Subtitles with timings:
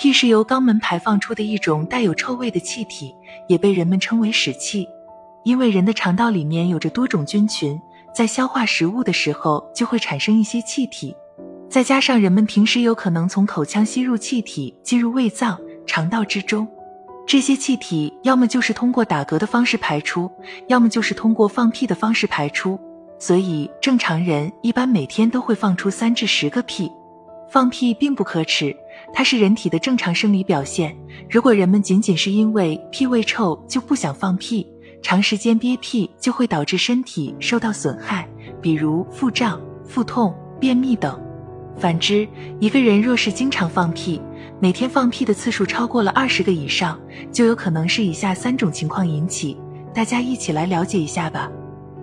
[0.00, 3.14] 屁是由肛门排放出的一种带有臭味的气体，
[3.48, 4.88] 也被人们称为屎气。
[5.44, 7.78] 因为人的肠道里面有着多种菌群，
[8.14, 11.14] 在消化食物的时候就会产生一些气体，
[11.68, 16.66] 再加上人们平时有可能从口腔吸入气体进入胃脏、肠道之中，
[17.26, 20.30] 这些气体要么就是通过打嗝的方式排出，
[20.68, 22.80] 要么就是通过放屁的方式排出。
[23.18, 26.90] 所以正常人一般每天都会放出三至十个屁。
[27.50, 28.72] 放屁并不可耻，
[29.12, 30.96] 它是人体的正常生理表现。
[31.28, 34.66] 如果人们仅仅是因为屁味臭就不想放屁，
[35.02, 38.28] 长时间憋屁就会导致身体受到损害，
[38.60, 41.20] 比如腹胀、腹痛、便秘等。
[41.76, 42.28] 反之，
[42.58, 44.20] 一个人若是经常放屁，
[44.60, 47.00] 每天放屁的次数超过了二十个以上，
[47.32, 49.56] 就有可能是以下三种情况引起。
[49.94, 51.50] 大家一起来了解一下吧。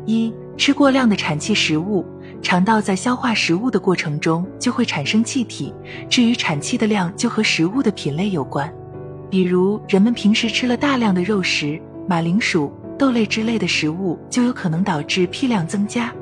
[0.05, 2.05] 一、吃过量的产气食物。
[2.41, 5.73] 肠道在消化食物的过程中就会产生气体，
[6.09, 8.71] 至于产气的量就和食物的品类有关。
[9.29, 16.13] 比如人们平时吃了大量的肉食、马铃薯、豆类之类的食物，就有可能导致屁量增加。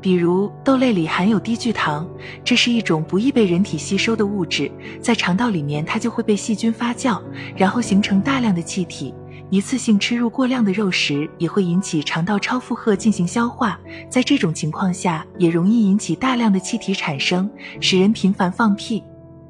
[0.00, 2.08] 比如豆类里含有低聚糖，
[2.44, 7.20] 这是一种不易被人体吸收的物质，在肠道里面它就会被细菌发酵，
[7.56, 9.14] 然后形成大量的气体。
[9.50, 19.02] 一次性吃入过量的肉食也会引起肠道超负荷进行消化，在这种情况下也容易引起大量的气体产生，使人频繁放屁。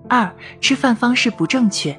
[0.08, 1.98] 二、吃饭方式不正确，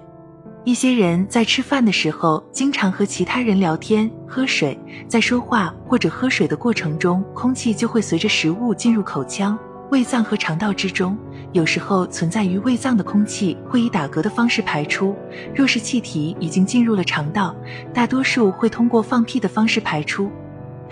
[0.63, 9.59] 一些人在吃饭的时候经常和其他人聊天、喝水，在说话或者喝水的过程中，空气就会随着食物进入口腔。
[9.89, 11.17] 胃脏和肠道之中，
[11.51, 15.15] 有时候存在于胃脏的空气会以打嗝的方式排出。
[15.55, 17.55] 若是气体已经进入了肠道，
[17.93, 20.29] 大多数会通过放屁的方式排出。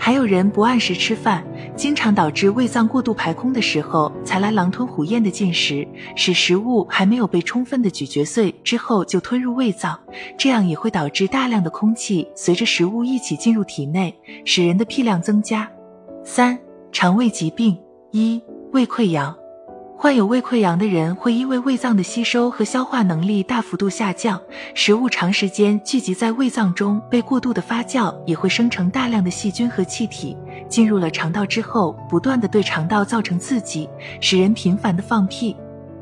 [0.00, 1.44] 还有人不按时吃饭，
[1.76, 9.98] 经常导致胃脏过度排空的时候才来狼吞虎咽的进食，使食物还没有被充分的咀嚼碎之后就吞入胃脏，
[10.36, 15.68] 这样也会导致大量的空气随着食物一起进入体内，使人的屁量增加。
[16.24, 16.58] 三、
[16.90, 17.76] 肠胃疾病
[18.12, 18.40] 一。
[18.70, 19.34] 胃溃疡，
[19.96, 24.38] 患有胃溃疡的人会因为胃脏的吸收和消化能力大幅度下降，
[24.74, 30.36] 食物长时间聚集在胃脏中被过度的发酵，也会生成大量的细菌和气体，
[30.68, 33.88] 进入了肠道之后，不断的对肠道造成刺激，
[34.20, 35.56] 使人频繁的放屁。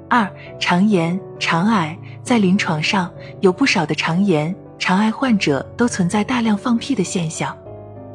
[0.09, 0.28] 二、
[0.59, 3.09] 肠炎、肠癌，在临床上
[3.41, 7.56] 有不少的肠炎、肠癌患者都存在大量放屁的现象。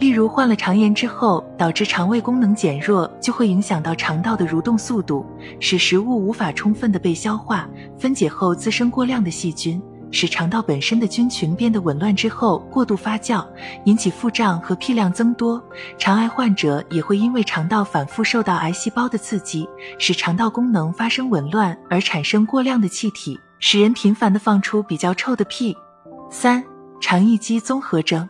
[0.01, 5.23] 例如患了肠炎之后，导致肠胃功能减弱，就会影响到肠道的蠕动速度，
[5.59, 7.69] 使食物无法充分的被消化
[7.99, 9.79] 分解后滋生过量的细菌，
[10.09, 13.45] 使肠道本身的菌群变得紊乱之后过度发酵，
[13.85, 15.63] 引起腹胀和屁量增多。
[15.99, 19.69] 肠癌患者也会因为肠道反复受到癌细胞的刺激，
[19.99, 25.77] 使肠道功能发生紊乱而产生过量的气体，使人频繁的放出比较臭的屁。
[26.31, 26.63] 三、
[26.99, 28.27] 肠易激综合征。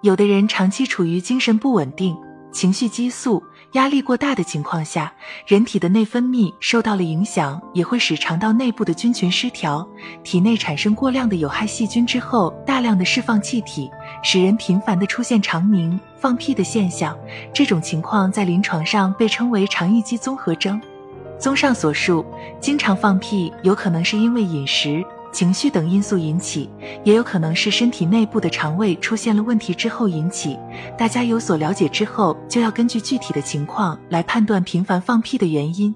[0.00, 2.16] 有的人长期处于精神不稳定、
[2.52, 3.42] 情绪激素、
[3.72, 5.12] 压力过大的情况下，
[5.44, 9.84] 人体的内分泌受到了影响，也会使肠道内部的菌群失调，
[10.22, 13.90] 体内产生过量的有害细菌之后，大量的释放气体，
[14.22, 17.18] 使人频繁的出现肠鸣、放屁的现象。
[17.52, 20.80] 这种情况在临床上被称为肠易激综合征。
[21.40, 22.24] 综上所述，
[22.60, 25.04] 经常放屁有可能是因为饮食。
[25.32, 26.68] 情绪等因素引起，
[27.04, 30.58] 也有可能是身体内部的肠胃出现了问题之后引起。
[30.96, 35.94] 大家有所了解之后，就要根据具体的情况来判断频繁放屁的原因。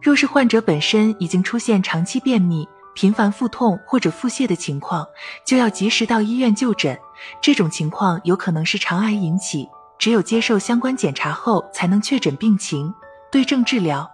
[0.00, 5.06] 若是患者本身已经出现长期便秘、频繁腹痛或者腹泻的情况，
[5.44, 6.98] 就要及时到医院就诊。
[7.42, 12.92] 这种情况有可能是肠癌引起，只有接受相关检查后才能确诊病情，
[13.30, 14.10] 对症治疗。